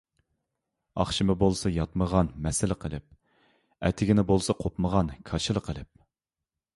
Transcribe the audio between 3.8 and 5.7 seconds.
ئەتىگىنى بولسا قوپمىغان كاشىلا